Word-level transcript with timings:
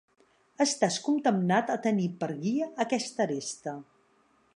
Estàs 0.63 0.95
condemnat 1.07 1.69
a 1.73 1.75
tenir 1.83 2.07
per 2.23 2.31
guia 2.47 2.71
aquesta 2.87 3.23
aresta 3.27 3.75